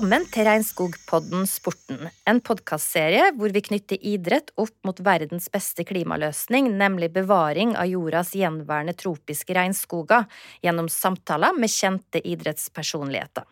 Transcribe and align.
Velkommen 0.00 0.30
til 0.32 0.46
Regnskogpodden 0.48 1.42
Sporten, 1.44 2.06
en 2.24 2.38
podkastserie 2.40 3.26
hvor 3.36 3.52
vi 3.52 3.60
knytter 3.60 3.98
idrett 4.00 4.48
opp 4.56 4.72
mot 4.88 5.02
verdens 5.04 5.50
beste 5.52 5.84
klimaløsning, 5.84 6.70
nemlig 6.72 7.10
bevaring 7.12 7.74
av 7.76 7.90
jordas 7.90 8.30
gjenværende 8.32 8.94
tropiske 8.96 9.52
regnskoger, 9.52 10.24
gjennom 10.64 10.88
samtaler 10.88 11.52
med 11.52 11.68
kjente 11.68 12.24
idrettspersonligheter. 12.24 13.44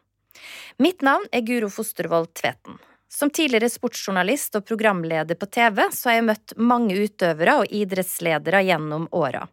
Mitt 0.81 1.05
navn 1.05 1.29
er 1.37 1.45
Guro 1.45 1.69
Fostervold 1.69 2.33
Tveten. 2.41 2.81
Som 3.13 3.29
tidligere 3.29 3.69
sportsjournalist 3.69 4.57
og 4.57 4.65
programleder 4.73 5.37
på 5.37 5.53
TV, 5.53 5.85
så 5.93 6.15
har 6.15 6.21
jeg 6.23 6.29
møtt 6.33 6.57
mange 6.57 6.97
utøvere 6.97 7.61
og 7.61 7.79
idrettsledere 7.85 8.65
gjennom 8.73 9.11
åra. 9.13 9.45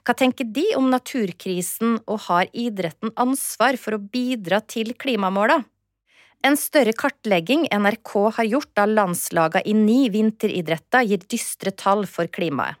Hva 0.00 0.16
tenker 0.16 0.48
de 0.48 0.70
om 0.80 0.88
naturkrisen, 0.88 1.98
og 2.08 2.30
har 2.32 2.48
idretten 2.56 3.12
ansvar 3.20 3.76
for 3.76 4.00
å 4.00 4.06
bidra 4.16 4.64
til 4.64 4.96
klimamåla? 4.96 5.66
En 6.46 6.56
større 6.56 6.92
kartlegging 6.94 7.66
NRK 7.74 8.12
har 8.36 8.46
gjort 8.46 8.78
av 8.78 8.92
landslagene 8.92 9.64
i 9.66 9.74
ni 9.74 10.06
vinteridretter, 10.14 11.02
gir 11.02 11.24
dystre 11.26 11.72
tall 11.74 12.06
for 12.06 12.30
klimaet. 12.30 12.78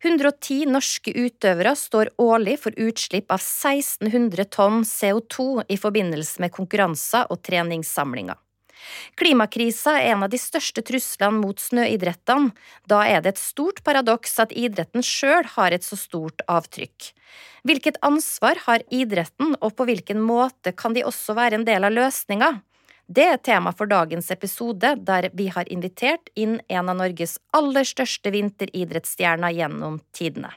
110 0.00 0.70
norske 0.70 1.10
utøvere 1.10 1.72
står 1.76 2.12
årlig 2.22 2.54
for 2.62 2.76
utslipp 2.78 3.32
av 3.34 3.42
1600 3.42 4.46
tonn 4.54 4.84
CO2 4.86 5.66
i 5.68 5.76
forbindelse 5.80 6.40
med 6.44 6.54
konkurranser 6.54 7.26
og 7.34 7.42
treningssamlinger. 7.44 8.38
Klimakrisa 9.18 9.96
er 9.98 10.12
en 10.12 10.24
av 10.26 10.30
de 10.30 10.38
største 10.38 10.84
truslene 10.86 11.40
mot 11.40 11.60
snøidrettene. 11.60 12.52
Da 12.86 13.02
er 13.08 13.24
det 13.24 13.34
et 13.34 13.42
stort 13.42 13.82
paradoks 13.84 14.38
at 14.44 14.54
idretten 14.54 15.04
sjøl 15.04 15.48
har 15.56 15.74
et 15.74 15.84
så 15.84 15.98
stort 15.98 16.44
avtrykk. 16.46 17.10
Hvilket 17.66 17.98
ansvar 18.06 18.60
har 18.68 18.84
idretten, 18.94 19.56
og 19.58 19.74
på 19.74 19.88
hvilken 19.88 20.22
måte 20.22 20.72
kan 20.76 20.94
de 20.94 21.02
også 21.08 21.34
være 21.34 21.58
en 21.58 21.66
del 21.66 21.88
av 21.88 21.96
løsninga? 21.96 22.52
Det 23.06 23.22
er 23.22 23.36
tema 23.38 23.70
for 23.70 23.86
dagens 23.86 24.32
episode, 24.34 24.96
der 25.06 25.28
vi 25.38 25.46
har 25.54 25.68
invitert 25.70 26.26
inn 26.34 26.58
en 26.66 26.88
av 26.90 26.96
Norges 26.98 27.36
aller 27.54 27.86
største 27.86 28.32
vinteridrettsstjerner 28.34 29.54
gjennom 29.54 30.00
tidene. 30.16 30.50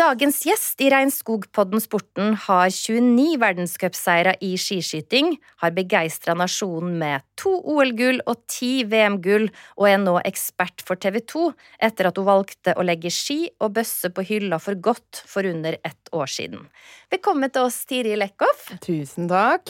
Dagens 0.00 0.38
gjest 0.46 0.80
i 0.80 0.86
Regnskogpodden 0.88 1.82
Sporten 1.82 2.30
har 2.46 2.70
29 2.72 3.34
verdenscupseire 3.42 4.32
i 4.40 4.54
skiskyting, 4.56 5.34
har 5.60 5.74
begeistra 5.76 6.32
nasjonen 6.38 6.94
med 7.02 7.26
to 7.36 7.52
OL-gull 7.68 8.22
og 8.24 8.40
ti 8.48 8.86
VM-gull, 8.88 9.50
og 9.76 9.90
er 9.90 10.00
nå 10.00 10.14
ekspert 10.24 10.80
for 10.86 10.96
TV 10.96 11.20
2 11.34 11.44
etter 11.84 12.08
at 12.08 12.16
hun 12.16 12.28
valgte 12.30 12.72
å 12.80 12.86
legge 12.86 13.12
ski 13.12 13.50
og 13.60 13.74
bøsse 13.76 14.08
på 14.16 14.24
hylla 14.30 14.56
for 14.62 14.80
godt 14.80 15.20
for 15.28 15.44
under 15.44 15.76
ett 15.84 16.14
år 16.16 16.32
siden. 16.32 16.64
Velkommen 17.12 17.52
til 17.52 17.68
oss, 17.68 17.82
Tiril 17.84 18.24
Lekhoff. 18.24 18.70
Tusen 18.80 19.28
takk. 19.28 19.68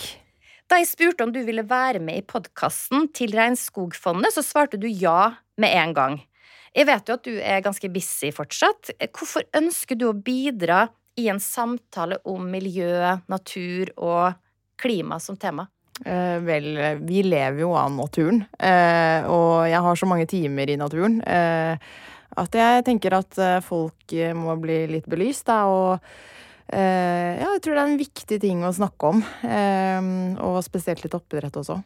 Da 0.71 0.79
jeg 0.79 0.93
spurte 0.93 1.27
om 1.27 1.35
du 1.35 1.43
ville 1.43 1.67
være 1.67 1.99
med 1.99 2.23
i 2.23 2.27
podkasten 2.37 3.11
til 3.19 3.35
Regnskogfondet, 3.35 4.31
så 4.37 4.47
svarte 4.47 4.79
du 4.79 4.87
ja 4.87 5.33
med 5.59 5.75
en 5.75 5.99
gang. 5.99 6.21
Jeg 6.77 6.87
vet 6.87 7.09
jo 7.09 7.17
at 7.19 7.27
du 7.27 7.35
er 7.35 7.65
ganske 7.65 7.91
busy 7.91 8.31
fortsatt. 8.35 8.93
Hvorfor 9.11 9.47
ønsker 9.59 9.99
du 9.99 10.07
å 10.11 10.15
bidra 10.15 10.85
i 11.19 11.27
en 11.33 11.41
samtale 11.43 12.21
om 12.31 12.47
miljø, 12.51 13.17
natur 13.31 13.91
og 13.99 14.39
klima 14.81 15.19
som 15.21 15.39
tema? 15.41 15.67
Eh, 16.07 16.39
vel, 16.47 16.71
vi 17.05 17.25
lever 17.27 17.65
jo 17.65 17.75
av 17.77 17.91
naturen. 17.93 18.45
Eh, 18.57 19.27
og 19.29 19.67
jeg 19.69 19.83
har 19.85 19.99
så 19.99 20.09
mange 20.09 20.29
timer 20.31 20.71
i 20.71 20.79
naturen 20.81 21.19
eh, 21.27 21.91
at 22.41 22.57
jeg 22.57 22.85
tenker 22.87 23.19
at 23.19 23.39
eh, 23.43 23.59
folk 23.67 24.15
må 24.39 24.55
bli 24.63 24.85
litt 24.95 25.09
belyst, 25.11 25.49
da. 25.51 25.65
Og 25.67 25.99
eh, 26.73 27.37
ja, 27.43 27.51
jeg 27.57 27.65
tror 27.67 27.77
det 27.77 27.83
er 27.83 27.91
en 27.91 28.01
viktig 28.01 28.41
ting 28.47 28.63
å 28.65 28.73
snakke 28.77 29.11
om. 29.11 29.25
Eh, 29.45 30.11
og 30.47 30.63
spesielt 30.65 31.03
litt 31.05 31.19
oppdrett 31.19 31.61
også. 31.61 31.81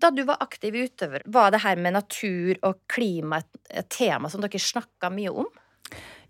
Da 0.00 0.10
du 0.12 0.22
var 0.28 0.42
aktiv 0.44 0.74
utøver, 0.76 1.22
var 1.24 1.52
det 1.54 1.62
her 1.64 1.80
med 1.80 1.96
natur 1.96 2.58
og 2.66 2.82
klima 2.92 3.40
et 3.70 3.88
tema 3.92 4.28
som 4.32 4.42
dere 4.44 4.60
snakka 4.60 5.08
mye 5.12 5.32
om? 5.44 5.46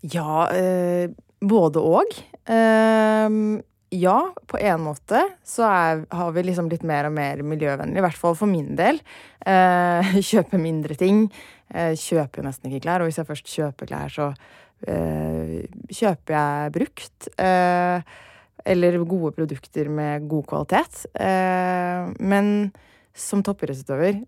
Ja, 0.01 0.47
eh, 0.55 1.09
både 1.43 1.81
og. 1.83 2.13
Eh, 2.47 3.39
ja, 3.89 4.17
på 4.47 4.59
en 4.59 4.81
måte 4.83 5.21
så 5.47 5.63
er, 5.67 6.05
har 6.11 6.31
vi 6.35 6.43
liksom 6.43 6.67
blitt 6.71 6.83
mer 6.87 7.07
og 7.07 7.13
mer 7.15 7.43
miljøvennlig, 7.43 8.01
i 8.01 8.03
hvert 8.03 8.19
fall 8.19 8.35
for 8.35 8.51
min 8.51 8.75
del. 8.79 8.99
Eh, 9.47 10.15
kjøper 10.29 10.59
mindre 10.61 10.97
ting. 10.99 11.25
Eh, 11.71 11.93
kjøper 11.99 12.47
nesten 12.47 12.71
ikke 12.71 12.85
klær, 12.87 13.03
og 13.03 13.11
hvis 13.11 13.19
jeg 13.21 13.29
først 13.29 13.51
kjøper 13.51 13.91
klær, 13.91 14.11
så 14.11 14.29
eh, 14.87 15.67
kjøper 15.91 16.35
jeg 16.35 16.75
brukt. 16.79 17.29
Eh, 17.35 18.15
eller 18.67 18.99
gode 19.07 19.31
produkter 19.37 19.87
med 19.87 20.27
god 20.27 20.43
kvalitet. 20.49 21.05
men 22.19 22.73
som 23.17 23.43
toppidrettsutøver 23.45 24.21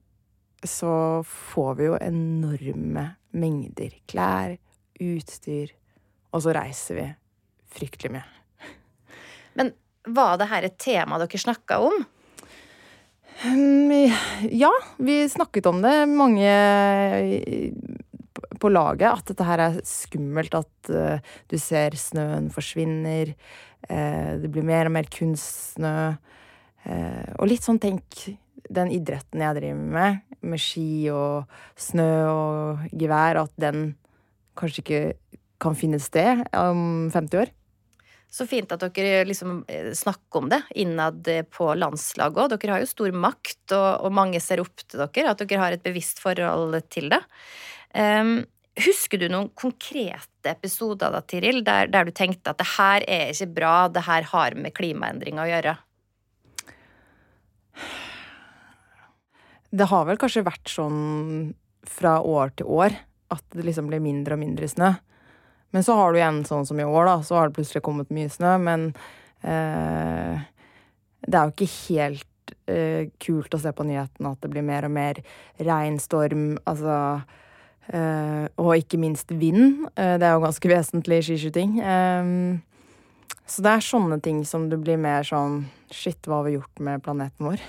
så 0.67 1.23
får 1.23 1.75
vi 1.79 1.87
jo 1.87 1.97
enorme 2.01 3.05
mengder 3.31 3.93
klær, 4.09 4.57
utstyr, 4.99 5.71
og 6.33 6.43
så 6.43 6.53
reiser 6.57 6.99
vi 6.99 7.05
fryktelig 7.77 8.11
mye. 8.17 8.25
Men 9.59 9.71
var 10.09 10.39
det 10.39 10.49
her 10.51 10.67
et 10.67 10.79
tema 10.81 11.19
dere 11.21 11.39
snakka 11.39 11.79
om? 11.85 12.01
Mm, 13.45 14.11
ja, 14.51 14.71
vi 14.99 15.21
snakket 15.31 15.69
om 15.69 15.79
det, 15.85 15.95
mange 16.11 16.49
på 18.59 18.71
laget, 18.71 19.07
at 19.07 19.31
dette 19.31 19.47
her 19.47 19.63
er 19.63 19.79
skummelt. 19.87 20.55
At 20.57 20.91
uh, 20.91 21.35
du 21.47 21.55
ser 21.61 21.95
snøen 21.99 22.49
forsvinner. 22.51 23.31
Uh, 23.87 24.35
det 24.41 24.51
blir 24.51 24.67
mer 24.67 24.89
og 24.89 24.95
mer 24.97 25.07
kunstsnø. 25.13 25.95
Uh, 26.83 27.29
og 27.37 27.47
litt 27.51 27.63
sånn 27.63 27.79
tenk 27.79 28.25
den 28.69 28.91
idretten 28.93 29.43
jeg 29.43 29.57
driver 29.57 29.87
med, 29.97 30.19
med 30.45 30.61
ski 30.61 31.09
og 31.13 31.49
snø 31.79 32.11
og 32.29 32.89
gevær, 32.93 33.43
at 33.43 33.55
den 33.59 33.93
kanskje 34.59 34.83
ikke 34.83 35.01
kan 35.59 35.75
finne 35.77 35.99
sted 36.01 36.45
om 36.55 37.09
50 37.13 37.41
år. 37.41 37.55
Så 38.29 38.45
fint 38.45 38.69
at 38.69 38.83
dere 38.93 39.23
liksom 39.25 39.63
eh, 39.67 39.89
snakker 39.97 40.43
om 40.43 40.51
det 40.51 40.61
innad 40.77 41.25
på 41.49 41.71
landslaget 41.73 42.37
òg. 42.43 42.53
Dere 42.53 42.75
har 42.75 42.83
jo 42.83 42.91
stor 42.91 43.15
makt, 43.25 43.63
og, 43.73 43.89
og, 44.05 44.13
mange 44.13 44.41
ser 44.43 44.61
opp 44.61 44.85
til 44.85 45.01
dere, 45.01 45.33
at 45.33 45.41
dere 45.41 45.63
har 45.63 45.75
et 45.75 45.85
bevisst 45.85 46.21
forhold 46.21 46.77
til 46.93 47.09
det. 47.09 47.23
Um, 47.97 48.43
husker 48.79 49.17
du 49.17 49.25
noen 49.33 49.49
konkrete 49.57 50.53
episoder 50.53 51.09
da, 51.15 51.23
Tiril, 51.25 51.63
der, 51.65 51.89
der, 51.89 52.05
du 52.05 52.13
tenkte 52.13 52.53
at 52.53 52.61
det 52.61 52.69
her 52.75 53.05
er 53.09 53.33
ikke 53.33 53.49
bra, 53.57 53.75
det 53.89 54.05
her 54.05 54.29
har 54.29 54.57
med 54.61 54.77
klimaendringer 54.77 55.47
å 55.47 55.49
gjøre? 55.49 55.77
Det 59.69 59.89
har 59.91 60.07
vel 60.07 60.17
kanskje 60.21 60.45
vært 60.47 60.71
sånn 60.71 61.01
fra 61.85 62.19
år 62.25 62.53
til 62.57 62.69
år 62.69 62.95
at 63.33 63.43
det 63.53 63.65
liksom 63.67 63.89
blir 63.89 64.01
mindre 64.01 64.35
og 64.35 64.41
mindre 64.41 64.69
snø. 64.69 64.93
Men 65.69 65.85
så 65.85 65.95
har 65.99 66.11
du 66.11 66.19
igjen 66.19 66.41
sånn 66.47 66.65
som 66.65 66.79
i 66.81 66.85
år, 66.87 67.05
da, 67.05 67.17
så 67.25 67.37
har 67.37 67.49
det 67.49 67.59
plutselig 67.59 67.83
kommet 67.85 68.13
mye 68.13 68.29
snø. 68.33 68.55
Men 68.65 68.87
eh, 69.45 70.41
det 71.27 71.37
er 71.37 71.43
jo 71.45 71.53
ikke 71.53 71.69
helt 71.75 72.55
eh, 72.65 73.11
kult 73.21 73.53
å 73.53 73.61
se 73.61 73.73
på 73.75 73.85
nyhetene 73.85 74.33
at 74.33 74.41
det 74.41 74.49
blir 74.53 74.65
mer 74.65 74.87
og 74.89 74.95
mer 74.95 75.21
regn, 75.61 75.99
storm, 76.01 76.47
altså 76.69 76.95
eh, 77.93 78.49
Og 78.57 78.73
ikke 78.79 79.01
minst 79.01 79.29
vind. 79.29 79.85
Eh, 79.93 80.15
det 80.17 80.25
er 80.25 80.33
jo 80.33 80.47
ganske 80.47 80.71
vesentlig 80.75 81.21
i 81.21 81.27
skiskyting. 81.29 81.77
Eh, 81.83 82.33
så 83.49 83.65
det 83.65 83.75
er 83.75 83.85
sånne 83.85 84.19
ting 84.25 84.41
som 84.45 84.67
du 84.73 84.77
blir 84.81 84.97
mer 85.01 85.25
sånn 85.25 85.63
Shit, 85.89 86.21
hva 86.25 86.41
har 86.41 86.45
vi 86.45 86.57
gjort 86.57 86.81
med 86.85 87.01
planeten 87.01 87.47
vår? 87.49 87.61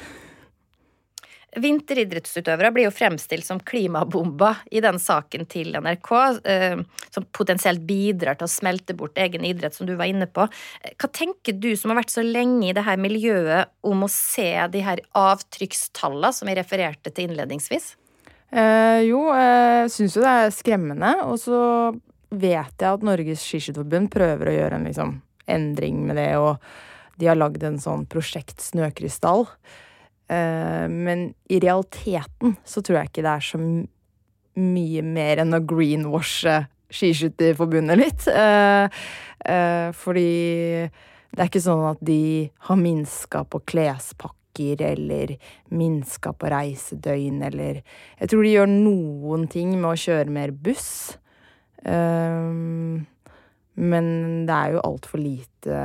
Vinteridrettsutøvere 1.58 2.70
blir 2.70 2.86
jo 2.86 2.92
fremstilt 2.94 3.46
som 3.46 3.58
klimabomber 3.66 4.60
i 4.70 4.82
den 4.84 5.00
saken 5.02 5.48
til 5.50 5.74
NRK, 5.74 6.10
eh, 6.46 6.82
som 7.10 7.26
potensielt 7.34 7.82
bidrar 7.88 8.38
til 8.38 8.46
å 8.46 8.52
smelte 8.52 8.94
bort 8.94 9.18
egen 9.18 9.46
idrett, 9.48 9.74
som 9.74 9.88
du 9.88 9.96
var 9.98 10.10
inne 10.12 10.28
på. 10.30 10.46
Hva 10.46 11.10
tenker 11.10 11.56
du 11.58 11.72
som 11.74 11.90
har 11.90 11.98
vært 12.02 12.14
så 12.14 12.22
lenge 12.22 12.68
i 12.68 12.76
det 12.76 12.84
her 12.86 13.00
miljøet, 13.02 13.72
om 13.82 14.06
å 14.06 14.10
se 14.12 14.52
de 14.70 14.84
her 14.86 15.02
avtrykkstallene 15.18 16.30
som 16.36 16.50
jeg 16.50 16.60
refererte 16.60 17.10
til 17.10 17.30
innledningsvis? 17.30 17.96
Eh, 18.50 19.02
jo, 19.06 19.26
jeg 19.34 19.90
syns 19.94 20.16
jo 20.16 20.22
det 20.22 20.36
er 20.36 20.54
skremmende. 20.54 21.12
Og 21.26 21.38
så 21.42 21.60
vet 22.30 22.78
jeg 22.78 22.94
at 22.94 23.06
Norges 23.06 23.42
Skiskytterforbund 23.42 24.10
prøver 24.14 24.50
å 24.50 24.56
gjøre 24.56 24.78
en 24.78 24.88
liksom, 24.90 25.18
endring 25.50 26.04
med 26.06 26.20
det, 26.20 26.30
og 26.38 26.62
de 27.20 27.28
har 27.28 27.38
lagd 27.38 27.64
en 27.66 27.82
sånn 27.82 28.06
prosjekt 28.10 28.62
Snøkrystall. 28.62 29.48
Eh, 30.30 30.88
men 30.88 31.34
i 31.48 31.58
realiteten 31.60 32.56
så 32.64 32.82
tror 32.82 33.00
jeg 33.00 33.10
ikke 33.10 33.24
det 33.26 33.32
er 33.32 33.46
så 33.48 33.58
mye 34.60 35.02
mer 35.06 35.42
enn 35.42 35.56
å 35.56 35.62
greenwashe 35.66 36.60
Skiskytterforbundet 36.90 37.98
litt. 37.98 38.26
Eh, 38.30 38.84
eh, 39.46 39.88
fordi 39.94 40.30
det 41.30 41.38
er 41.38 41.48
ikke 41.48 41.62
sånn 41.62 41.84
at 41.92 42.00
de 42.02 42.50
har 42.66 42.78
minska 42.78 43.44
på 43.50 43.62
klespakker 43.72 44.82
eller 44.82 45.36
minska 45.70 46.32
på 46.34 46.50
reisedøgn 46.50 47.38
eller 47.46 47.82
Jeg 48.18 48.30
tror 48.30 48.42
de 48.42 48.54
gjør 48.56 48.70
noen 48.70 49.46
ting 49.50 49.76
med 49.78 49.90
å 49.92 49.98
kjøre 49.98 50.34
mer 50.34 50.50
buss. 50.50 51.16
Men 53.80 54.16
det 54.50 54.56
er 54.56 54.74
jo 54.74 54.82
altfor 54.84 55.22
lite 55.22 55.78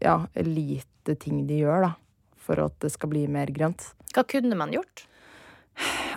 ja, 0.00 0.16
lite 0.42 1.14
ting 1.20 1.44
de 1.46 1.60
gjør, 1.60 1.84
da. 1.84 1.92
For 2.44 2.60
at 2.60 2.76
det 2.84 2.92
skal 2.92 3.12
bli 3.12 3.24
mer 3.30 3.52
grønt. 3.54 3.90
Hva 4.14 4.24
kunne 4.28 4.56
man 4.58 4.74
gjort? 4.74 5.06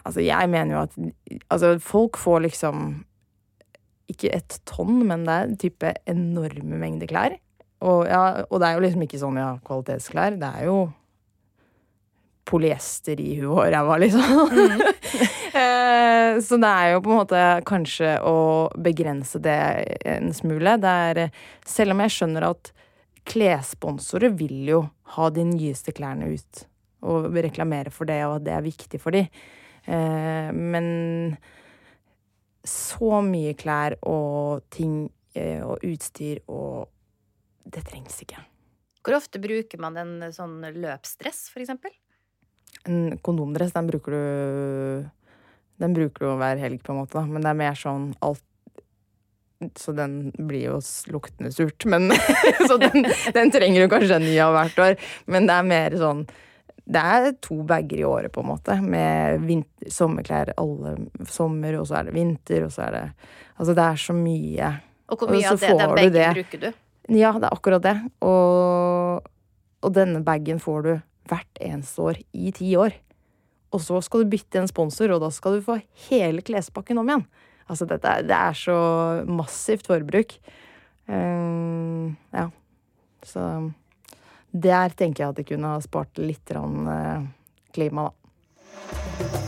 Altså, 0.04 0.22
jeg 0.22 0.50
mener 0.54 0.76
jo 0.76 0.82
at 0.84 0.98
Altså, 1.50 1.78
folk 1.82 2.20
får 2.22 2.44
liksom 2.46 2.88
ikke 4.08 4.30
et 4.36 4.60
tonn, 4.70 5.02
men 5.08 5.26
det 5.28 5.34
er 5.34 5.48
en 5.48 5.58
type 5.60 5.90
enorme 6.08 6.78
mengder 6.80 7.10
klær. 7.10 7.34
Og, 7.84 8.06
ja, 8.08 8.44
og 8.48 8.62
det 8.62 8.70
er 8.70 8.78
jo 8.78 8.84
liksom 8.86 9.04
ikke 9.04 9.20
sånn 9.20 9.40
ja, 9.40 9.50
kvalitetsklær. 9.68 10.38
Det 10.40 10.52
er 10.62 10.70
jo 10.70 10.78
polyester 12.48 13.20
i 13.20 13.34
huet 13.42 13.52
og 13.52 13.68
ræva, 13.74 13.98
liksom. 14.00 14.48
Mm. 14.48 14.86
så 16.48 16.58
det 16.62 16.72
er 16.72 16.94
jo 16.94 17.04
på 17.04 17.12
en 17.12 17.20
måte 17.22 17.44
kanskje 17.68 18.16
å 18.26 18.38
begrense 18.84 19.42
det 19.44 19.60
en 20.08 20.34
smule. 20.36 20.78
Det 20.82 20.96
er, 21.12 21.22
selv 21.68 21.96
om 21.96 22.04
jeg 22.06 22.16
skjønner 22.16 22.50
at 22.52 22.72
klessponsorer 23.28 24.34
vil 24.40 24.68
jo 24.70 24.82
ha 25.16 25.30
de 25.34 25.46
nyeste 25.48 25.94
klærne 25.96 26.32
ut 26.34 26.66
og 27.08 27.30
reklamere 27.36 27.92
for 27.94 28.10
det, 28.10 28.20
og 28.26 28.40
at 28.40 28.48
det 28.48 28.54
er 28.56 28.66
viktig 28.66 29.00
for 29.02 29.16
dem. 29.16 29.28
Eh, 29.88 30.50
men 30.52 31.38
så 32.68 33.22
mye 33.24 33.54
klær 33.58 33.96
og 34.08 34.66
ting 34.74 35.06
eh, 35.38 35.64
og 35.64 35.84
utstyr 35.88 36.44
og 36.48 36.94
Det 37.68 37.82
trengs 37.84 38.22
ikke. 38.24 38.40
Hvor 39.04 39.18
ofte 39.18 39.42
bruker 39.44 39.80
man 39.84 39.98
en 40.00 40.12
sånn 40.32 40.62
løpsdress, 40.72 41.50
for 41.52 41.60
eksempel? 41.60 41.92
En 42.88 43.18
kondomdress, 43.20 43.74
den 43.76 43.90
bruker 43.90 44.16
du 44.16 45.10
Den 45.84 45.94
bruker 45.94 46.24
du 46.24 46.40
hver 46.40 46.62
helg, 46.62 46.80
på 46.80 46.94
en 46.94 47.02
måte, 47.02 47.20
da. 47.20 47.26
Men 47.28 47.44
det 47.44 47.52
er 47.52 47.60
mer 47.60 47.76
sånn 47.76 48.14
alt 48.24 48.47
så 49.76 49.94
den 49.98 50.32
blir 50.38 50.68
jo 50.68 50.80
luktende 51.12 51.52
surt, 51.52 51.86
men 51.90 52.12
Så 52.70 52.78
den, 52.78 53.08
den, 53.34 53.52
trenger 53.52 53.84
du 53.84 53.90
kanskje 53.92 54.20
en 54.20 54.28
ny 54.28 54.36
av 54.44 54.54
hvert 54.56 54.84
år. 54.84 55.08
Men 55.26 55.50
det 55.50 55.56
er 55.56 55.70
mer 55.72 55.96
sånn 55.98 56.26
Det 56.88 57.02
er 57.02 57.32
to 57.44 57.60
bager 57.68 58.02
i 58.02 58.06
året, 58.08 58.32
på 58.34 58.44
en 58.44 58.52
måte, 58.52 58.78
med 58.82 59.42
vinter, 59.48 59.90
sommerklær 59.92 60.54
alle 60.62 60.96
sommer, 61.30 61.80
og 61.82 61.90
så 61.90 62.00
er 62.00 62.10
det 62.10 62.16
vinter, 62.16 62.68
og 62.68 62.76
så 62.76 62.88
er 62.88 62.98
det 62.98 63.06
Altså, 63.58 63.74
det 63.74 63.88
er 63.88 63.98
så 63.98 64.14
mye. 64.14 64.70
Og 65.10 65.18
hvor 65.18 65.32
mye 65.34 65.50
og 65.50 65.58
av 65.58 65.58
det, 65.58 65.80
den 65.82 65.96
bagen 65.98 66.38
bruker 66.38 66.62
du? 66.62 66.70
Ja, 67.18 67.32
det 67.40 67.48
er 67.48 67.56
akkurat 67.56 67.82
det. 67.82 67.96
Og, 68.22 69.28
og 69.82 69.94
denne 69.96 70.22
bagen 70.22 70.60
får 70.62 70.86
du 70.86 70.92
hvert 71.28 71.62
eneste 71.64 72.04
år 72.04 72.20
i 72.38 72.52
ti 72.56 72.76
år. 72.78 72.94
Og 73.74 73.82
så 73.84 74.00
skal 74.06 74.24
du 74.24 74.32
bytte 74.32 74.62
en 74.62 74.70
sponsor, 74.70 75.12
og 75.16 75.24
da 75.24 75.32
skal 75.34 75.58
du 75.58 75.66
få 75.66 75.80
hele 76.08 76.44
klespakken 76.46 77.02
om 77.02 77.10
igjen. 77.10 77.26
Altså, 77.68 77.88
dette, 77.90 78.14
det 78.28 78.38
er 78.38 78.56
så 78.58 78.78
massivt 79.28 79.88
forbruk. 79.90 80.38
Uh, 81.08 82.14
ja. 82.36 82.48
Så 83.28 83.44
der 84.52 84.96
tenker 84.96 85.24
jeg 85.24 85.34
at 85.34 85.42
jeg 85.44 85.52
kunne 85.54 85.76
ha 85.76 85.84
spart 85.84 86.20
litt 86.22 86.56
uh, 86.56 87.28
klima, 87.76 88.08
da. 88.08 89.48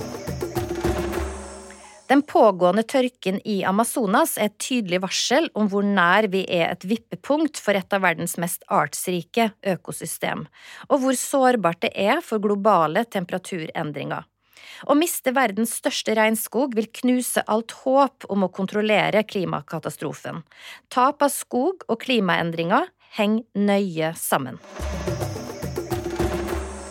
Den 2.09 2.23
pågående 2.25 2.81
tørken 2.89 3.35
i 3.45 3.59
Amazonas 3.69 4.31
er 4.41 4.47
et 4.49 4.55
tydelig 4.57 4.97
varsel 5.03 5.45
om 5.53 5.67
hvor 5.69 5.85
nær 5.85 6.25
vi 6.33 6.41
er 6.49 6.71
et 6.71 6.85
vippepunkt 6.89 7.61
for 7.61 7.77
et 7.77 7.93
av 7.93 8.01
verdens 8.01 8.33
mest 8.41 8.65
artsrike 8.65 9.51
økosystem, 9.75 10.47
og 10.89 11.03
hvor 11.03 11.19
sårbart 11.21 11.83
det 11.85 11.91
er 11.93 12.23
for 12.25 12.41
globale 12.41 13.05
temperaturendringer. 13.05 14.25
Å 14.87 14.95
miste 14.97 15.33
verdens 15.35 15.73
største 15.79 16.15
regnskog 16.17 16.75
vil 16.77 16.89
knuse 17.01 17.43
alt 17.47 17.75
håp 17.83 18.27
om 18.31 18.45
å 18.45 18.51
kontrollere 18.53 19.25
klimakatastrofen. 19.27 20.43
Tap 20.93 21.25
av 21.25 21.33
skog 21.33 21.85
og 21.87 21.99
klimaendringer 22.03 22.89
henger 23.17 23.45
nøye 23.57 24.13
sammen. 24.19 24.59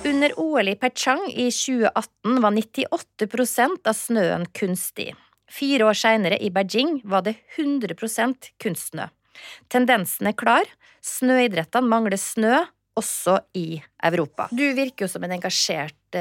Under 0.08 0.32
OL 0.40 0.68
i 0.72 0.76
Pechang 0.78 1.26
i 1.28 1.50
2018 1.52 2.40
var 2.42 2.54
98% 2.56 3.88
av 3.90 3.96
snøen 3.96 4.46
kunstig. 4.56 5.12
Fire 5.48 5.88
år 5.88 5.96
seinere, 5.96 6.38
i 6.40 6.50
Beijing, 6.52 7.00
var 7.08 7.24
det 7.24 7.36
100% 7.56 8.50
kunstsnø. 8.60 9.08
Tendensen 9.72 10.28
er 10.28 10.36
klar. 10.36 10.68
Snøidrettene 11.04 11.88
mangler 11.88 12.20
snø, 12.20 12.64
også 12.98 13.38
i 13.56 13.78
Europa. 14.04 14.48
Du 14.50 14.64
virker 14.74 15.06
jo 15.06 15.12
som 15.12 15.24
en 15.24 15.36
engasjert 15.36 16.18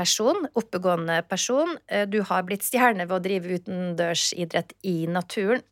person, 0.00 0.46
oppegående 0.56 1.20
person. 1.28 1.76
Eh, 1.88 2.06
du 2.08 2.22
har 2.26 2.46
blitt 2.48 2.64
stjerne 2.66 3.06
ved 3.06 3.18
å 3.18 3.24
drive 3.24 3.60
utendørsidrett 3.60 4.74
i 4.88 5.04
naturen. 5.10 5.62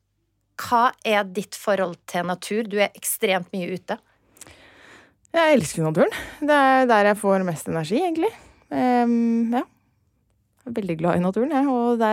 Hva 0.58 0.88
er 1.06 1.24
ditt 1.24 1.56
forhold 1.56 1.98
til 2.10 2.26
natur? 2.28 2.66
Du 2.66 2.78
er 2.82 2.94
ekstremt 2.98 3.50
mye 3.54 3.78
ute. 3.78 3.98
Jeg 5.34 5.58
elsker 5.58 5.84
naturen. 5.84 6.14
Det 6.40 6.56
er 6.56 6.86
der 6.88 7.10
jeg 7.12 7.20
får 7.20 7.44
mest 7.46 7.68
energi, 7.70 8.00
egentlig. 8.00 8.30
Um, 8.72 9.52
ja. 9.54 9.62
Jeg 10.64 10.72
er 10.72 10.76
veldig 10.80 10.96
glad 11.00 11.18
i 11.18 11.22
naturen, 11.24 11.52
jeg. 11.54 11.68
Og, 11.70 12.00
det 12.00 12.08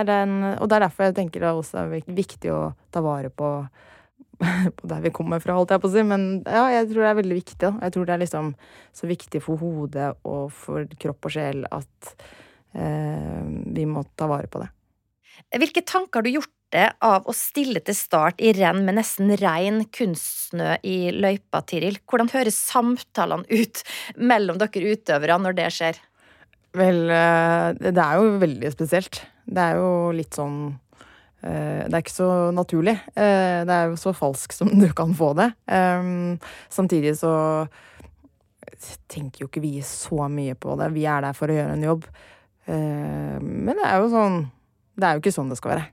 og 0.60 0.68
det 0.68 0.76
er 0.76 0.84
derfor 0.86 1.08
jeg 1.08 1.16
tenker 1.18 1.42
det 1.42 1.52
også 1.52 1.82
er 1.82 2.06
viktig 2.06 2.52
å 2.54 2.60
ta 2.94 3.02
vare 3.04 3.32
på 3.32 3.50
der 4.90 5.04
vi 5.04 5.12
kommer 5.14 5.42
fra, 5.42 5.56
holdt 5.58 5.74
jeg 5.74 5.82
på 5.82 5.90
å 5.90 5.94
si. 5.94 6.04
Men 6.06 6.26
ja, 6.44 6.66
jeg 6.74 6.90
tror 6.90 7.04
det 7.04 7.10
er 7.10 7.20
veldig 7.20 7.38
viktig. 7.38 7.60
Da. 7.62 7.72
Jeg 7.86 7.94
tror 7.94 8.08
det 8.08 8.16
er 8.16 8.24
liksom 8.24 8.50
så 8.96 9.10
viktig 9.10 9.42
for 9.44 9.62
hodet 9.62 10.10
og 10.28 10.50
for 10.54 10.88
kropp 11.00 11.28
og 11.28 11.36
sjel 11.36 11.64
at 11.70 12.12
eh, 12.76 13.42
vi 13.76 13.86
må 13.88 14.04
ta 14.18 14.28
vare 14.30 14.50
på 14.50 14.62
det. 14.62 14.70
Hvilke 15.56 15.84
tanker 15.86 16.20
har 16.20 16.26
du 16.26 16.38
gjort 16.38 16.52
deg 16.74 16.96
av 17.04 17.28
å 17.28 17.34
stille 17.36 17.80
til 17.84 17.94
start 17.96 18.40
i 18.42 18.50
renn 18.56 18.82
med 18.86 18.98
nesten 18.98 19.30
rein 19.38 19.84
kunstsnø 19.94 20.74
i 20.86 21.12
løypa, 21.14 21.62
Tiril? 21.68 22.00
Hvordan 22.08 22.32
høres 22.32 22.58
samtalene 22.72 23.46
ut 23.48 23.84
mellom 24.32 24.60
dere 24.62 24.96
utøvere 24.96 25.38
når 25.42 25.58
det 25.60 25.70
skjer? 25.76 26.00
Vel, 26.76 27.06
eh, 27.08 27.68
det 27.80 28.02
er 28.02 28.18
jo 28.20 28.40
veldig 28.42 28.72
spesielt. 28.74 29.22
Det 29.46 29.62
er 29.62 29.78
jo 29.80 30.10
litt 30.16 30.36
sånn 30.36 30.74
det 31.42 31.92
er 31.92 32.02
ikke 32.02 32.14
så 32.14 32.28
naturlig. 32.54 32.96
Eh, 33.14 33.60
det 33.68 33.74
er 33.74 33.90
jo 33.90 33.98
så 34.00 34.14
falsk 34.16 34.54
som 34.56 34.70
du 34.82 34.88
kan 34.96 35.12
få 35.16 35.32
det. 35.38 35.50
Samtidig 36.72 37.16
så 37.20 37.34
tenker 39.10 39.44
jo 39.44 39.50
ikke 39.50 39.64
vi 39.64 39.74
så 39.86 40.26
mye 40.32 40.56
på 40.58 40.78
det. 40.80 40.90
Vi 40.96 41.04
er 41.08 41.26
der 41.26 41.36
for 41.36 41.52
å 41.52 41.58
gjøre 41.58 41.76
en 41.76 41.86
jobb. 41.86 42.08
Men 42.66 43.76
det 43.78 43.84
er 43.86 44.00
jo 44.02 44.08
sånn 44.10 44.40
Det 44.98 45.06
er 45.06 45.14
jo 45.14 45.20
ikke 45.22 45.32
sånn 45.36 45.52
det 45.52 45.58
skal 45.60 45.76
være. 45.76 45.84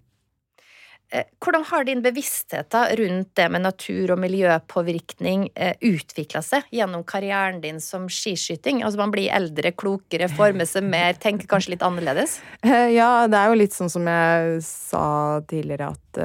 Eh, 1.13 1.27
hvordan 1.45 1.63
har 1.69 1.85
din 1.85 2.01
bevissthet 2.01 2.73
rundt 2.97 3.35
det 3.37 3.45
med 3.53 3.61
natur- 3.61 4.11
og 4.15 4.19
miljøpåvirkning 4.23 5.45
eh, 5.53 5.75
utvikla 5.85 6.41
seg 6.41 6.65
gjennom 6.73 7.03
karrieren 7.05 7.59
din 7.61 7.77
som 7.83 8.07
skiskyting? 8.09 8.81
Altså 8.81 8.97
Man 8.97 9.13
blir 9.13 9.29
eldre, 9.29 9.75
klokere, 9.77 10.29
former 10.33 10.65
seg 10.65 10.87
mer, 10.89 11.13
tenker 11.21 11.49
kanskje 11.49 11.75
litt 11.75 11.85
annerledes? 11.85 12.39
Eh, 12.63 12.93
ja, 12.95 13.27
det 13.27 13.37
er 13.37 13.51
jo 13.51 13.57
litt 13.59 13.75
sånn 13.75 13.91
som 13.91 14.05
jeg 14.07 14.61
sa 14.65 15.05
tidligere, 15.49 15.89
at 15.91 16.19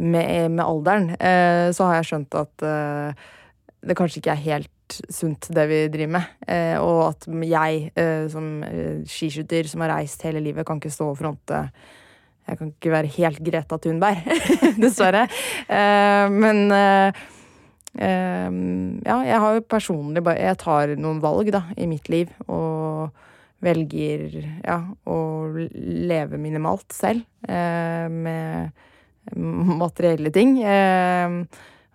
med, 0.00 0.54
med 0.54 0.62
alderen 0.64 1.10
så 1.76 1.88
har 1.88 1.98
jeg 1.98 2.08
skjønt 2.08 2.36
at 2.38 2.64
det 3.84 3.96
kanskje 3.98 4.22
ikke 4.22 4.32
er 4.32 4.42
helt 4.46 4.96
sunt, 5.12 5.50
det 5.52 5.66
vi 5.68 5.80
driver 5.92 6.14
med. 6.16 6.32
og 6.80 7.02
at 7.10 7.28
jeg 7.50 8.32
som 8.32 8.48
skiskytter 9.04 9.68
som 9.68 9.84
har 9.84 9.92
reist 9.98 10.24
hele 10.24 10.42
livet, 10.44 10.66
kan 10.66 10.80
ikke 10.80 10.94
stå 10.94 11.10
og 11.12 11.18
fronte 11.20 11.60
jeg 12.48 12.58
kan 12.58 12.70
ikke 12.72 12.92
være 12.92 13.12
helt 13.18 13.40
Greta 13.44 13.78
Thunberg, 13.82 14.24
dessverre. 14.82 15.26
Uh, 15.68 16.26
men 16.32 16.72
uh, 16.72 17.08
uh, 18.00 18.50
ja, 19.04 19.16
jeg 19.28 19.40
har 19.44 19.56
jo 19.58 19.64
personlig 19.68 20.22
bare 20.24 20.46
Jeg 20.46 20.60
tar 20.62 20.94
noen 20.96 21.20
valg, 21.24 21.52
da, 21.54 21.66
i 21.76 21.88
mitt 21.90 22.08
liv. 22.12 22.32
Og 22.48 23.26
velger 23.64 24.36
ja, 24.62 24.78
å 25.10 25.18
leve 25.50 26.38
minimalt 26.38 26.94
selv. 26.94 27.24
med 27.42 28.70
materielle 29.34 30.30
ting. 30.30 30.60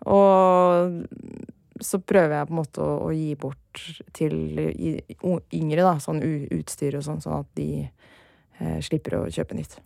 og 0.04 0.92
så 1.80 2.00
prøver 2.04 2.36
jeg 2.36 2.50
på 2.50 2.54
en 2.54 2.60
måte 2.60 2.84
å 2.84 3.08
gi 3.16 3.30
bort 3.40 3.86
til 4.12 4.36
yngre, 5.56 5.88
da, 5.88 5.96
sånn 6.04 6.20
utstyr 6.52 7.00
og 7.00 7.08
sånn, 7.08 7.24
sånn 7.24 7.40
at 7.40 7.56
de 7.56 8.84
slipper 8.84 9.22
å 9.22 9.26
kjøpe 9.32 9.56
nytt. 9.56 9.80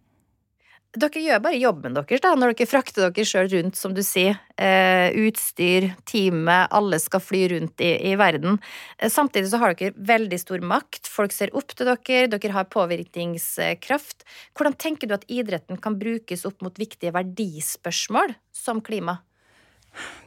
Dere 0.95 1.19
gjør 1.19 1.41
bare 1.43 1.59
jobben 1.59 1.97
deres 1.97 2.21
da, 2.23 2.31
når 2.39 2.53
dere 2.55 2.69
frakter 2.69 3.09
dere 3.11 3.27
sjøl 3.27 3.49
rundt, 3.51 3.75
som 3.77 3.91
du 3.93 3.99
sier. 4.05 4.37
Eh, 4.55 5.11
utstyr, 5.27 5.89
teamet, 6.07 6.71
alle 6.73 6.97
skal 7.03 7.21
fly 7.21 7.41
rundt 7.51 7.83
i, 7.83 7.91
i 8.07 8.15
verden. 8.17 8.55
Eh, 8.97 9.11
samtidig 9.11 9.51
så 9.51 9.59
har 9.61 9.75
dere 9.75 9.93
veldig 9.97 10.39
stor 10.41 10.63
makt. 10.63 11.11
Folk 11.11 11.35
ser 11.35 11.51
opp 11.57 11.75
til 11.75 11.91
dere, 11.91 12.31
dere 12.31 12.55
har 12.55 12.71
påvirkningskraft. 12.71 14.25
Hvordan 14.57 14.77
tenker 14.79 15.11
du 15.11 15.17
at 15.17 15.27
idretten 15.27 15.81
kan 15.83 15.99
brukes 15.99 16.47
opp 16.47 16.63
mot 16.65 16.79
viktige 16.79 17.13
verdispørsmål 17.13 18.37
som 18.55 18.81
klima? 18.81 19.19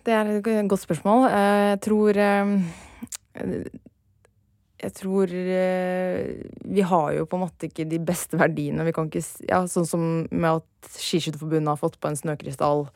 Det 0.04 0.12
er 0.12 0.36
et 0.36 0.70
godt 0.70 0.84
spørsmål. 0.84 1.30
Eh, 1.30 1.66
jeg 1.72 1.84
tror 1.88 2.20
eh, 2.20 2.52
jeg 4.80 4.94
tror 4.96 5.32
eh, 5.34 6.40
Vi 6.64 6.82
har 6.82 7.12
jo 7.12 7.26
på 7.28 7.36
en 7.36 7.44
måte 7.44 7.68
ikke 7.68 7.86
de 7.88 8.00
beste 8.02 8.38
verdiene. 8.40 8.86
Vi 8.86 8.94
kan 8.96 9.10
ikke 9.10 9.22
ja, 9.48 9.62
Sånn 9.68 9.88
som 9.88 10.04
med 10.30 10.50
at 10.62 10.90
Skiskytterforbundet 10.96 11.74
har 11.74 11.80
fått 11.80 11.98
på 12.00 12.08
en 12.08 12.16
snøkrystall 12.16 12.86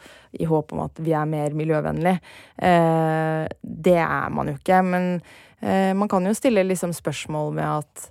i 0.41 0.49
håp 0.49 0.73
om 0.73 0.87
at 0.87 1.01
vi 1.05 1.13
er 1.13 1.29
mer 1.29 1.53
miljøvennlig. 1.57 2.15
Eh, 2.57 3.43
det 3.61 3.99
er 4.01 4.33
man 4.33 4.49
jo 4.49 4.57
ikke. 4.57 4.79
Men 4.89 5.11
eh, 5.61 5.93
man 5.97 6.09
kan 6.09 6.25
jo 6.25 6.33
stille 6.37 6.65
liksom 6.65 6.95
spørsmål 6.97 7.53
med 7.59 7.69
at 7.83 8.07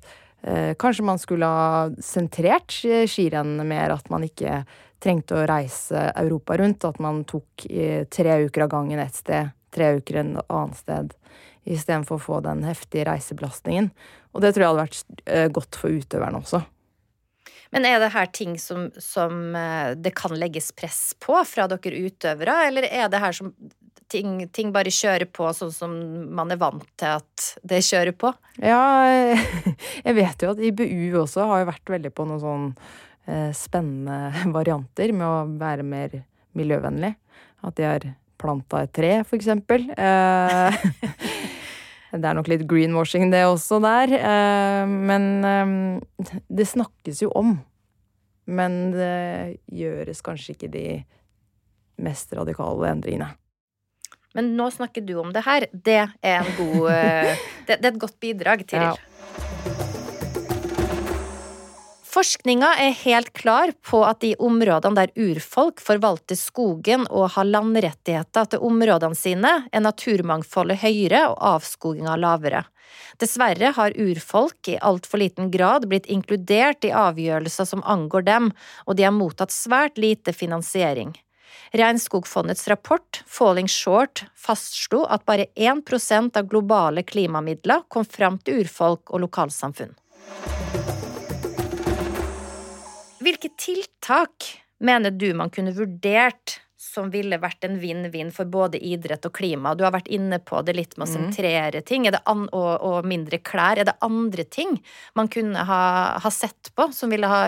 eh, 0.45 0.71
kanskje 0.77 1.07
man 1.09 1.21
skulle 1.21 1.49
ha 1.49 1.89
sentrert 1.97 2.77
skirennene 2.77 3.65
mer. 3.65 3.95
At 3.97 4.13
man 4.13 4.27
ikke 4.29 4.61
trengte 5.01 5.39
å 5.39 5.47
reise 5.49 6.11
Europa 6.13 6.59
rundt. 6.61 6.85
At 6.85 7.01
man 7.01 7.25
tok 7.25 7.65
tre 8.13 8.37
uker 8.45 8.67
av 8.67 8.71
gangen 8.77 9.01
ett 9.01 9.17
sted, 9.17 9.49
tre 9.73 9.95
uker 9.97 10.21
en 10.21 10.35
annet 10.45 10.77
sted 10.85 11.17
istedenfor 11.63 12.19
å 12.19 12.23
få 12.23 12.39
den 12.45 12.63
heftige 12.67 13.07
reisebelastningen. 13.09 13.91
Og 14.33 14.43
det 14.43 14.53
tror 14.53 14.63
jeg 14.65 14.71
hadde 14.73 14.85
vært 14.85 15.25
eh, 15.25 15.49
godt 15.53 15.79
for 15.79 15.93
utøverne 15.93 16.41
også. 16.41 16.63
Men 17.73 17.87
er 17.89 17.97
det 18.03 18.11
her 18.13 18.27
ting 18.29 18.57
som, 18.61 18.89
som, 19.01 19.55
eh, 19.57 19.93
det 19.97 20.13
kan 20.17 20.35
legges 20.37 20.71
press 20.77 21.15
på 21.21 21.39
fra 21.49 21.65
dere 21.71 22.03
utøvere, 22.05 22.59
eller 22.67 22.85
er 22.89 23.09
det 23.09 23.21
her 23.23 23.33
som 23.33 23.53
ting, 24.13 24.43
ting, 24.53 24.69
bare 24.75 24.93
kjører 24.93 25.25
på 25.33 25.47
sånn 25.57 25.71
som 25.73 25.93
man 26.37 26.53
er 26.53 26.59
vant 26.61 26.85
til 26.99 27.17
at 27.17 27.47
det 27.65 27.81
kjører 27.85 28.13
på? 28.13 28.29
Ja, 28.61 28.83
jeg 30.05 30.17
vet 30.19 30.45
jo 30.45 30.51
at 30.53 30.61
IBU 30.61 31.17
også 31.23 31.47
har 31.49 31.65
vært 31.71 31.95
veldig 31.95 32.13
på 32.13 32.27
noen 32.29 32.43
sånn 32.43 32.67
eh, 33.25 33.49
spennende 33.57 34.53
varianter 34.53 35.15
med 35.15 35.25
å 35.25 35.45
være 35.57 35.87
mer 35.87 36.19
miljøvennlig. 36.57 37.15
At 37.63 37.79
de 37.79 37.87
har 37.87 38.05
planta 38.43 38.83
et 38.83 38.93
tre, 38.95 39.11
for 39.27 39.39
eksempel. 39.39 39.85
Eh, 39.95 40.87
det 42.19 42.29
er 42.29 42.37
nok 42.37 42.49
litt 42.51 42.65
greenwashing, 42.69 43.29
det 43.33 43.45
også 43.47 43.79
der. 43.83 44.15
Eh, 44.19 44.95
men 45.11 45.29
eh, 45.47 46.35
det 46.49 46.67
snakkes 46.69 47.23
jo 47.25 47.31
om. 47.39 47.55
Men 48.43 48.91
det 48.91 49.61
gjøres 49.71 50.19
kanskje 50.25 50.57
ikke 50.57 50.71
de 50.73 50.87
mest 52.03 52.33
radikale 52.35 52.91
endringene. 52.91 53.31
Men 54.33 54.55
nå 54.57 54.65
snakker 54.73 55.05
du 55.05 55.13
om 55.21 55.29
det 55.31 55.45
her. 55.45 55.67
Det 55.71 56.01
er 56.01 56.39
en 56.41 56.55
god 56.57 56.87
Det, 57.67 57.77
det 57.77 57.85
er 57.85 57.91
et 57.91 58.01
godt 58.01 58.17
bidrag, 58.19 58.63
Tiril. 58.65 58.97
Ja. 58.97 59.12
Forskninga 62.13 62.67
er 62.77 62.91
helt 62.93 63.31
klar 63.33 63.71
på 63.81 64.03
at 64.05 64.19
de 64.21 64.35
områdene 64.37 64.99
der 64.99 65.13
urfolk 65.17 65.81
forvalter 65.81 66.37
skogen 66.37 67.07
og 67.09 67.31
har 67.33 67.47
landrettigheter 67.49 68.51
til 68.51 68.61
områdene 68.67 69.17
sine, 69.17 69.53
er 69.73 69.81
naturmangfoldet 69.81 70.83
høyere 70.83 71.23
og 71.31 71.39
avskoginga 71.55 72.13
lavere. 72.21 72.61
Dessverre 73.17 73.71
har 73.73 73.97
urfolk 73.97 74.69
i 74.69 74.77
altfor 74.77 75.23
liten 75.23 75.49
grad 75.49 75.87
blitt 75.89 76.05
inkludert 76.05 76.85
i 76.85 76.93
avgjørelser 76.93 77.65
som 77.71 77.81
angår 77.81 78.27
dem, 78.29 78.51
og 78.85 78.99
de 78.99 79.07
har 79.07 79.15
mottatt 79.15 79.55
svært 79.55 79.97
lite 79.97 80.35
finansiering. 80.37 81.15
Regnskogfondets 81.73 82.67
rapport 82.69 83.23
Falling 83.25 83.71
Short 83.71 84.27
fastslo 84.37 85.07
at 85.09 85.25
bare 85.25 85.49
1 85.55 85.81
av 86.37 86.45
globale 86.45 87.01
klimamidler 87.01 87.87
kom 87.89 88.05
fram 88.05 88.37
til 88.37 88.61
urfolk 88.61 89.09
og 89.09 89.25
lokalsamfunn. 89.25 89.97
Hvilke 93.23 93.53
tiltak 93.55 94.49
mener 94.83 95.11
du 95.11 95.29
man 95.37 95.51
kunne 95.53 95.71
vurdert 95.75 96.59
som 96.83 97.07
ville 97.13 97.37
vært 97.39 97.63
en 97.63 97.77
vinn-vinn 97.79 98.33
for 98.35 98.49
både 98.51 98.81
idrett 98.83 99.23
og 99.25 99.33
klima? 99.37 99.71
Du 99.77 99.85
har 99.85 99.93
vært 99.95 100.09
inne 100.11 100.41
på 100.43 100.59
det 100.67 100.75
litt 100.75 100.97
med 100.97 101.07
å 101.07 101.11
mm. 101.11 101.13
sentrere 101.13 101.81
ting 101.87 102.09
og, 102.09 102.49
og, 102.51 102.97
mindre 103.07 103.39
klær. 103.39 103.79
Er 103.79 103.87
det 103.87 103.95
andre 104.03 104.43
ting 104.43 104.75
man 105.15 105.31
kunne 105.31 105.63
ha, 105.69 105.83
ha, 106.19 106.33
sett 106.33 106.73
på 106.75 106.89
som 106.91 107.13
ville 107.13 107.29
ha 107.31 107.45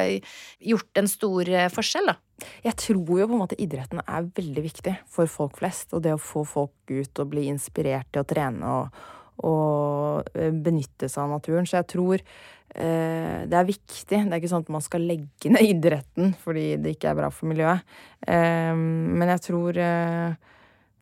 gjort 0.63 1.01
en 1.01 1.11
stor 1.11 1.51
eh, 1.51 1.67
forskjell? 1.73 2.13
da? 2.13 2.47
Jeg 2.63 2.79
tror 2.79 3.19
jo 3.19 3.27
på 3.27 3.35
en 3.35 3.43
måte 3.43 3.59
idretten 3.61 3.99
er 4.05 4.31
veldig 4.35 4.63
viktig 4.63 4.95
for 5.11 5.29
folk 5.31 5.59
flest. 5.59 5.91
Og 5.91 6.05
det 6.07 6.15
å 6.15 6.21
få 6.21 6.45
folk 6.47 6.95
ut 6.95 7.23
og 7.23 7.35
bli 7.35 7.49
inspirert 7.51 8.07
til 8.13 8.23
å 8.23 8.29
trene 8.31 8.79
og, 8.79 9.05
og 9.43 10.29
eh, 10.35 10.51
benytte 10.51 11.09
seg 11.11 11.25
av 11.25 11.33
naturen. 11.35 11.67
Så 11.67 11.79
jeg 11.79 11.89
tror 11.91 12.21
eh, 12.21 13.43
det 13.49 13.59
er 13.59 13.67
viktig. 13.67 13.99
Det 14.09 14.23
er 14.23 14.39
ikke 14.39 14.51
sånn 14.51 14.65
at 14.65 14.73
man 14.77 14.85
skal 14.85 15.07
legge 15.09 15.51
ned 15.51 15.69
idretten 15.73 16.35
fordi 16.41 16.67
det 16.81 16.95
ikke 16.95 17.11
er 17.11 17.19
bra 17.19 17.31
for 17.33 17.51
miljøet. 17.51 17.95
Eh, 18.27 18.73
men 18.75 19.33
jeg 19.35 19.45
tror 19.49 19.81
eh, 19.81 20.51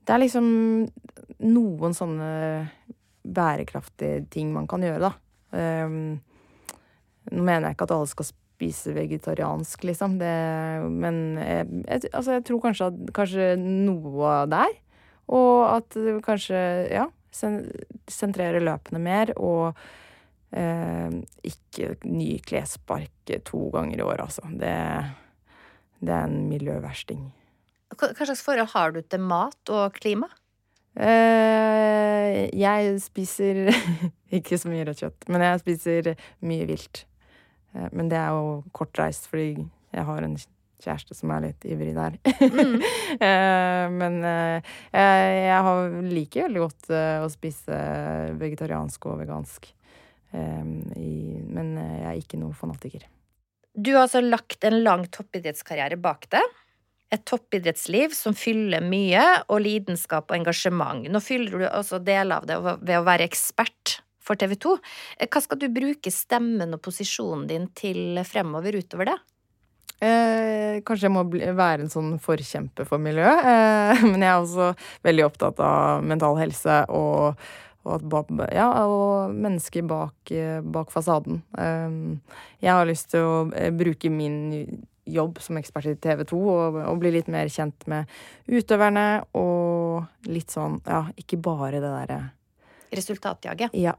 det 0.04 0.16
er 0.16 0.24
liksom 0.26 0.48
noen 1.48 1.96
sånne 1.96 2.30
bærekraftige 3.24 4.26
ting 4.34 4.52
man 4.56 4.68
kan 4.68 4.84
gjøre, 4.84 5.10
da. 5.10 5.14
Eh, 5.56 6.00
nå 7.24 7.44
mener 7.46 7.70
jeg 7.70 7.78
ikke 7.78 7.86
at 7.88 7.94
alle 7.96 8.10
skal 8.12 8.28
spise 8.28 8.92
vegetariansk, 8.96 9.86
liksom. 9.88 10.18
Det, 10.20 10.34
men 10.92 11.38
jeg, 11.40 11.68
jeg, 11.88 12.10
altså 12.12 12.36
jeg 12.36 12.44
tror 12.50 12.64
kanskje, 12.66 12.90
at, 12.92 13.14
kanskje 13.16 13.54
noe 13.62 14.34
der. 14.52 14.80
Og 15.32 15.62
at 15.70 15.96
kanskje, 16.26 16.60
ja 16.92 17.06
sentrere 17.34 18.62
løpene 18.64 19.02
mer, 19.04 19.34
og 19.38 19.74
eh, 20.56 21.20
ikke 21.50 21.96
ny 22.08 22.38
klesspark 22.46 23.34
to 23.48 23.68
ganger 23.74 24.00
i 24.02 24.06
året, 24.06 24.28
altså. 24.28 24.46
Det, 24.50 24.76
det 26.04 26.14
er 26.14 26.30
en 26.30 26.46
miljøversting. 26.52 27.26
Hva 27.94 28.26
slags 28.26 28.42
forhold 28.42 28.72
har 28.74 28.94
du 28.94 29.02
til 29.06 29.22
mat 29.22 29.74
og 29.74 29.94
klima? 30.00 30.30
Eh, 30.94 32.50
jeg 32.54 32.98
spiser 33.02 33.70
ikke 34.38 34.60
så 34.62 34.70
mye 34.70 34.86
rødt 34.88 35.02
kjøtt, 35.02 35.28
men 35.34 35.46
jeg 35.46 35.62
spiser 35.64 36.12
mye 36.46 36.68
vilt. 36.70 37.06
Eh, 37.74 37.90
men 37.92 38.12
det 38.12 38.20
er 38.20 38.34
jo 38.36 38.60
kortreist 38.78 39.30
fordi 39.32 39.66
jeg 39.94 40.06
har 40.10 40.26
en 40.26 40.38
kjæreste 40.84 41.16
som 41.18 41.32
er 41.34 41.48
litt 41.48 41.68
ivrig 41.68 41.96
der. 41.98 42.20
Mm. 42.42 42.82
Eh, 43.14 43.86
men 43.94 44.16
eh, 44.26 44.72
jeg, 44.90 45.34
jeg 45.46 46.14
liker 46.16 46.48
veldig 46.48 46.62
godt 46.64 46.88
eh, 46.96 47.22
å 47.22 47.28
spise 47.32 47.78
vegetariansk 48.40 49.06
og 49.12 49.20
vegansk. 49.22 49.70
I, 50.34 51.12
men 51.46 51.76
jeg 51.78 52.08
er 52.10 52.18
ikke 52.18 52.40
noen 52.42 52.56
fanatiker. 52.58 53.06
Du 53.78 53.92
har 53.94 54.08
altså 54.08 54.24
lagt 54.24 54.66
en 54.66 54.80
lang 54.82 55.06
toppidrettskarriere 55.14 56.00
bak 56.02 56.26
deg. 56.34 56.56
Et 57.14 57.22
toppidrettsliv 57.30 58.16
som 58.18 58.34
fyller 58.34 58.82
mye, 58.82 59.22
og 59.54 59.62
lidenskap 59.62 60.32
og 60.32 60.40
engasjement. 60.40 61.06
Nå 61.06 61.22
fyller 61.22 61.62
du 61.62 61.68
også 61.70 62.02
deler 62.02 62.42
av 62.42 62.50
det 62.50 62.58
ved 62.66 62.96
å 62.98 63.06
være 63.06 63.30
ekspert 63.30 64.00
for 64.24 64.40
TV 64.40 64.56
2. 64.66 64.74
Hva 65.28 65.44
skal 65.44 65.62
du 65.62 65.68
bruke 65.74 66.14
stemmen 66.14 66.74
og 66.74 66.82
posisjonen 66.86 67.46
din 67.50 67.70
til 67.78 68.22
fremover 68.28 68.80
utover 68.80 69.12
det? 69.12 69.20
Eh, 70.04 70.80
kanskje 70.84 71.08
jeg 71.08 71.16
må 71.16 71.24
bli, 71.30 71.46
være 71.56 71.86
en 71.86 71.92
sånn 71.92 72.16
forkjemper 72.22 72.88
for 72.90 73.02
miljøet. 73.04 73.46
Eh, 73.48 74.06
men 74.10 74.24
jeg 74.24 74.32
er 74.32 74.40
også 74.40 74.72
veldig 75.06 75.28
opptatt 75.30 75.62
av 75.64 76.04
mental 76.06 76.40
helse 76.42 76.82
og, 76.92 77.44
og, 77.88 78.16
ja, 78.52 78.70
og 78.84 79.36
mennesker 79.36 79.86
bak, 79.88 80.34
bak 80.76 80.92
fasaden. 80.94 81.44
Eh, 81.60 82.34
jeg 82.64 82.74
har 82.74 82.90
lyst 82.90 83.14
til 83.14 83.28
å 83.28 83.38
eh, 83.56 83.72
bruke 83.76 84.12
min 84.12 84.42
jobb 85.04 85.40
som 85.44 85.60
ekspert 85.60 85.90
i 85.92 85.98
TV 86.00 86.24
2 86.30 86.40
og, 86.40 86.78
og, 86.86 86.98
bli 87.02 87.12
litt 87.12 87.30
mer 87.32 87.50
kjent 87.52 87.88
med 87.92 88.12
utøverne 88.48 89.26
og 89.36 90.30
litt 90.32 90.54
sånn 90.54 90.78
Ja, 90.88 91.06
ikke 91.20 91.42
bare 91.44 91.82
det 91.84 91.92
derre 91.92 92.20
Resultatjaget? 92.94 93.76
Ja. 93.76 93.98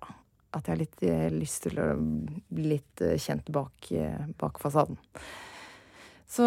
At 0.55 0.69
jeg 0.69 0.73
har 0.73 0.81
litt 0.81 1.03
eh, 1.05 1.27
lyst 1.35 1.67
til 1.67 1.81
å 1.83 1.89
bli 1.99 2.69
litt 2.77 3.03
eh, 3.03 3.19
kjent 3.21 3.51
bak, 3.53 3.91
bak 4.39 4.61
fasaden. 4.63 4.97
Så 6.35 6.45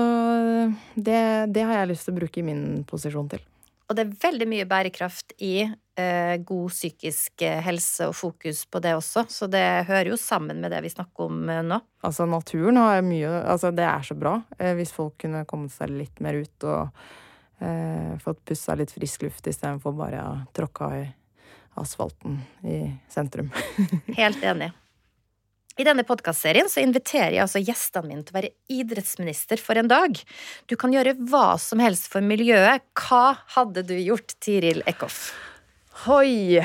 det, 0.96 1.20
det, 1.56 1.64
har 1.64 1.82
jeg 1.82 1.94
lyst 1.94 2.08
til 2.08 2.16
å 2.16 2.20
bruke 2.20 2.42
i 2.42 2.46
min 2.48 2.64
posisjon 2.88 3.30
til. 3.32 3.44
Og 3.88 3.96
det 3.96 4.04
er 4.04 4.16
veldig 4.20 4.48
mye 4.52 4.66
bærekraft 4.68 5.32
i 5.48 5.62
eh, 5.64 6.34
god 6.44 6.74
psykisk 6.74 7.44
eh, 7.48 7.62
helse 7.64 8.10
og 8.10 8.18
fokus 8.20 8.66
på 8.68 8.82
det 8.84 8.98
også, 8.98 9.24
så 9.32 9.48
det 9.48 9.64
hører 9.88 10.12
jo 10.12 10.18
sammen 10.20 10.60
med 10.60 10.76
det 10.76 10.82
vi 10.84 10.92
snakker 10.92 11.30
om 11.30 11.48
eh, 11.54 11.62
nå. 11.64 11.80
Altså, 12.04 12.28
naturen 12.28 12.82
har 12.82 13.00
mye 13.06 13.30
Altså, 13.46 13.72
det 13.72 13.86
er 13.88 14.04
så 14.04 14.18
bra 14.20 14.42
eh, 14.58 14.74
hvis 14.76 14.92
folk 14.96 15.16
kunne 15.24 15.46
kommet 15.48 15.72
seg 15.72 15.96
litt 15.96 16.20
mer 16.24 16.42
ut 16.42 16.68
og 16.68 17.00
eh, 17.64 18.12
fått 18.24 18.44
pussa 18.52 18.76
litt 18.76 18.92
frisk 18.92 19.24
luft 19.30 19.48
istedenfor 19.48 19.96
bare 19.96 20.26
å 20.26 20.36
tråkka 20.58 20.92
i 21.00 21.06
asfalten 21.80 22.42
i 22.68 22.82
sentrum. 23.08 23.54
Helt 24.20 24.44
enig. 24.44 24.74
I 25.78 25.86
denne 25.86 26.02
podkastserien 26.08 26.66
så 26.72 26.82
inviterer 26.82 27.36
jeg 27.36 27.44
altså 27.44 27.62
gjestene 27.62 28.10
mine 28.10 28.24
til 28.26 28.34
å 28.34 28.38
være 28.40 28.50
idrettsminister 28.74 29.62
for 29.62 29.78
en 29.78 29.90
dag. 29.92 30.16
Du 30.66 30.74
kan 30.80 30.94
gjøre 30.96 31.14
hva 31.30 31.52
som 31.62 31.82
helst 31.84 32.08
for 32.10 32.26
miljøet. 32.26 32.82
Hva 32.98 33.36
hadde 33.54 33.84
du 33.86 33.94
gjort, 34.00 34.34
Tiril 34.42 34.82
Eckhoff? 34.90 35.28
Hoi 36.08 36.58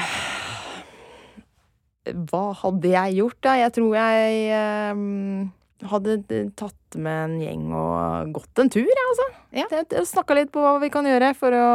Hva 2.32 2.44
hadde 2.64 2.90
jeg 2.92 3.18
gjort, 3.20 3.38
da? 3.46 3.52
Jeg 3.60 3.74
tror 3.76 3.92
jeg 3.94 4.94
um, 4.96 5.50
hadde 5.92 6.16
tatt 6.58 6.96
med 6.98 7.18
en 7.26 7.36
gjeng 7.40 7.66
og 7.78 8.32
gått 8.38 8.62
en 8.64 8.72
tur, 8.72 8.88
jeg, 8.88 9.04
altså. 9.12 9.28
Ja. 9.60 9.66
Snakka 10.08 10.36
litt 10.40 10.50
på 10.54 10.62
hva 10.64 10.78
vi 10.82 10.90
kan 10.92 11.06
gjøre 11.08 11.30
for 11.38 11.54
å, 11.56 11.68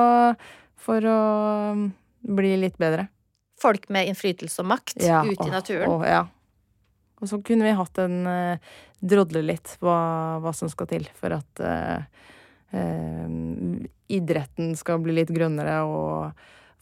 for 0.84 1.06
å 1.08 1.20
bli 2.38 2.56
litt 2.66 2.76
bedre. 2.82 3.08
folk 3.62 3.88
med 3.90 4.10
innflytelse 4.12 4.62
og 4.62 4.68
makt 4.70 5.00
Ja, 5.02 5.24
ut 5.26 5.40
i 5.42 5.50
naturen. 5.50 5.90
åh, 5.90 6.04
ja. 6.06 6.20
Og 7.22 7.30
så 7.32 7.40
kunne 7.42 7.66
vi 7.66 7.78
hatt 7.78 8.04
en 8.04 8.18
eh, 8.30 8.74
Drodle 8.98 9.44
litt 9.46 9.76
hva, 9.82 9.98
hva 10.42 10.54
som 10.58 10.70
skal 10.72 10.90
til 10.90 11.04
for 11.18 11.36
at 11.36 11.62
eh, 11.62 12.24
eh, 12.78 13.36
idretten 14.18 14.74
skal 14.80 15.02
bli 15.04 15.20
litt 15.20 15.34
grønnere, 15.34 15.84
og 15.86 16.34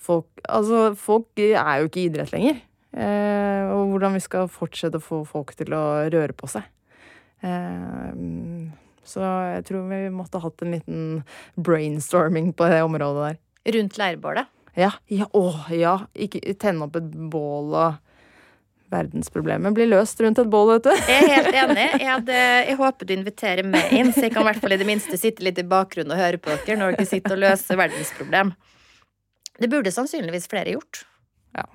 folk 0.05 0.29
Altså, 0.45 0.93
folk 0.99 1.41
er 1.41 1.81
jo 1.81 1.89
ikke 1.89 2.03
i 2.03 2.07
idrett 2.11 2.31
lenger. 2.35 2.61
Eh, 2.95 3.67
og 3.73 3.91
hvordan 3.91 4.15
vi 4.15 4.23
skal 4.23 4.47
fortsette 4.51 5.01
å 5.01 5.03
få 5.03 5.23
folk 5.27 5.51
til 5.59 5.75
å 5.75 5.83
røre 6.13 6.35
på 6.37 6.47
seg. 6.51 6.67
Eh, 7.43 8.11
så 9.05 9.21
jeg 9.51 9.65
tror 9.67 9.89
vi 9.89 10.01
måtte 10.13 10.41
hatt 10.41 10.63
en 10.63 10.73
liten 10.73 11.01
brainstorming 11.59 12.53
på 12.57 12.69
det 12.71 12.81
området 12.85 13.27
der. 13.27 13.41
Rundt 13.75 13.99
leirbålet. 13.99 14.51
Ja, 14.75 14.91
ja, 15.07 15.27
åh, 15.31 15.67
ja. 15.71 15.97
Ikke 16.15 16.41
tenne 16.59 16.87
opp 16.87 16.97
et 16.99 17.11
bål 17.31 17.75
og 17.75 17.99
Verdensproblemet 18.95 19.75
blir 19.75 19.89
løst 19.91 20.21
rundt 20.23 20.39
et 20.41 20.51
bål, 20.51 20.71
vet 20.75 20.87
du. 20.87 20.91
Jeg 21.11 21.25
er 21.27 21.33
helt 21.35 21.59
enig. 21.61 21.87
Jeg, 21.99 22.09
hadde, 22.09 22.39
jeg 22.69 22.77
håper 22.79 23.09
du 23.09 23.13
inviterer 23.17 23.67
meg 23.67 23.91
inn, 23.95 24.13
så 24.15 24.25
jeg 24.27 24.33
kan 24.35 24.45
i 24.45 24.49
hvert 24.49 24.63
fall 24.63 24.75
i 24.75 24.79
det 24.81 24.87
minste 24.87 25.19
sitte 25.19 25.45
litt 25.45 25.59
i 25.61 25.67
bakgrunnen 25.67 26.15
og 26.15 26.21
høre 26.21 26.39
på 26.41 26.55
dere 26.55 26.79
når 26.79 26.97
dere 26.97 27.09
sitter 27.09 27.35
og 27.35 27.43
løser 27.43 27.81
verdensproblem. 27.81 28.55
Det 29.59 29.71
burde 29.71 29.93
sannsynligvis 29.93 30.49
flere 30.51 30.75
gjort. 30.75 31.05
Ja. 31.55 31.67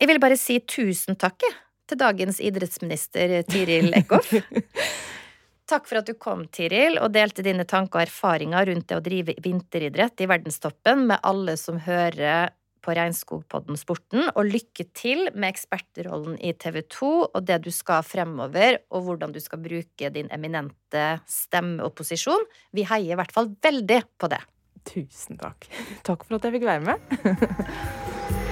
Jeg 0.00 0.12
vil 0.12 0.22
bare 0.22 0.38
si 0.40 0.60
tusen 0.64 1.18
takk 1.20 1.44
til 1.88 2.00
dagens 2.00 2.40
idrettsminister 2.40 3.40
Tiril 3.48 3.92
Eckhoff. 3.96 4.32
Takk 5.72 5.86
for 5.88 6.02
at 6.02 6.08
du 6.10 6.16
kom, 6.20 6.42
Tiril, 6.52 6.98
og 7.00 7.14
delte 7.14 7.44
dine 7.44 7.64
tanker 7.64 8.00
og 8.00 8.04
erfaringer 8.04 8.66
rundt 8.68 8.90
det 8.90 8.98
å 8.98 9.04
drive 9.04 9.34
vinteridrett 9.40 10.20
i 10.20 10.26
verdenstoppen 10.28 11.06
med 11.08 11.22
alle 11.24 11.54
som 11.56 11.78
hører 11.80 12.50
på 12.82 12.94
Regnskogpodden 12.98 13.78
Sporten, 13.80 14.28
og 14.34 14.48
lykke 14.48 14.86
til 14.96 15.28
med 15.32 15.52
ekspertrollen 15.52 16.38
i 16.42 16.52
TV 16.58 16.82
2 16.92 17.12
og 17.24 17.40
det 17.48 17.60
du 17.66 17.70
skal 17.74 18.04
fremover, 18.06 18.80
og 18.92 19.06
hvordan 19.06 19.34
du 19.34 19.40
skal 19.42 19.62
bruke 19.64 20.12
din 20.14 20.30
eminente 20.34 21.06
stemmeopposisjon. 21.30 22.48
Vi 22.74 22.86
heier 22.88 23.14
i 23.14 23.20
hvert 23.20 23.34
fall 23.34 23.52
veldig 23.62 24.02
på 24.20 24.32
det. 24.32 24.42
Tusen 24.88 25.38
takk. 25.38 25.68
Takk 26.06 26.26
for 26.26 26.38
at 26.38 26.48
jeg 26.48 26.58
fikk 26.58 26.66
være 26.66 26.82
med. 26.90 28.48